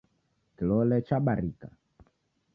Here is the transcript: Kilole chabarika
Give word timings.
Kilole 0.55 0.97
chabarika 1.07 1.67